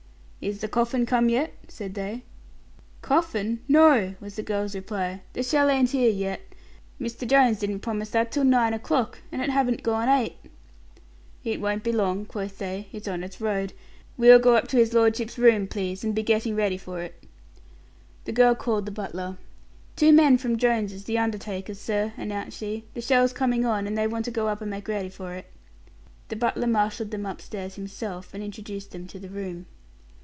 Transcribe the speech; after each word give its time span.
"Is 0.41 0.59
the 0.59 0.67
coffin 0.67 1.05
come 1.05 1.29
yet?" 1.29 1.53
said 1.67 1.93
they. 1.93 2.23
"Coffin 3.03 3.59
no!" 3.67 4.15
was 4.19 4.37
the 4.37 4.41
girl's 4.41 4.73
reply. 4.73 5.21
"The 5.33 5.43
shell 5.43 5.69
ain't 5.69 5.91
here 5.91 6.09
yet. 6.09 6.41
Mr. 6.99 7.27
Jones 7.27 7.59
didn't 7.59 7.81
promise 7.81 8.09
that 8.09 8.31
till 8.31 8.43
nine 8.43 8.73
o'clock, 8.73 9.19
and 9.31 9.39
it 9.39 9.51
haven't 9.51 9.83
gone 9.83 10.09
eight." 10.09 10.37
"It 11.43 11.61
won't 11.61 11.83
be 11.83 11.91
long," 11.91 12.25
quoth 12.25 12.57
they; 12.57 12.87
"its 12.91 13.07
on 13.07 13.23
its 13.23 13.39
road. 13.39 13.73
We'll 14.17 14.39
go 14.39 14.55
up 14.55 14.67
to 14.69 14.77
his 14.77 14.93
lordship's 14.95 15.37
room, 15.37 15.67
please, 15.67 16.03
and 16.03 16.15
be 16.15 16.23
getting 16.23 16.55
ready 16.55 16.79
for 16.79 17.03
it." 17.03 17.23
The 18.25 18.31
girl 18.31 18.55
called 18.55 18.87
the 18.87 18.91
butler. 18.91 19.37
"Two 19.95 20.11
men 20.11 20.39
from 20.39 20.57
Jones', 20.57 21.03
the 21.03 21.19
undertaker's, 21.19 21.79
sir," 21.79 22.13
announced 22.17 22.57
she. 22.57 22.85
"The 22.95 23.01
shell's 23.01 23.31
coming 23.31 23.63
on 23.63 23.85
and 23.85 23.95
they 23.95 24.07
want 24.07 24.25
to 24.25 24.31
go 24.31 24.47
up 24.47 24.59
and 24.59 24.71
make 24.71 24.87
ready 24.87 25.09
for 25.09 25.35
it." 25.35 25.45
The 26.29 26.35
butler 26.35 26.65
marshaled 26.65 27.11
them 27.11 27.27
upstairs 27.27 27.75
himself, 27.75 28.33
and 28.33 28.41
introduced 28.43 28.89
them 28.89 29.05
to 29.05 29.19
the 29.19 29.29
room. 29.29 29.67